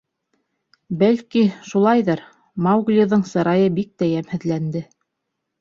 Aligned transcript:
—Бәлки, 1.01 1.43
шулайҙыр,— 1.73 2.23
Мауглиҙың 2.69 3.21
сырайы 3.35 3.71
бик 3.79 3.93
тә 4.03 4.11
йәмһеҙләнде. 4.17 4.87